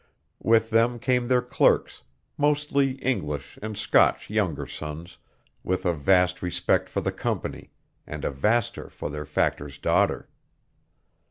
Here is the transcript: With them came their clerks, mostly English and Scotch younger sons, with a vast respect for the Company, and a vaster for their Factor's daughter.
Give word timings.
With 0.41 0.71
them 0.71 0.97
came 0.97 1.27
their 1.27 1.43
clerks, 1.43 2.01
mostly 2.35 2.93
English 3.03 3.59
and 3.61 3.77
Scotch 3.77 4.31
younger 4.31 4.65
sons, 4.65 5.19
with 5.63 5.85
a 5.85 5.93
vast 5.93 6.41
respect 6.41 6.89
for 6.89 7.01
the 7.01 7.11
Company, 7.11 7.69
and 8.07 8.25
a 8.25 8.31
vaster 8.31 8.89
for 8.89 9.11
their 9.11 9.25
Factor's 9.25 9.77
daughter. 9.77 10.27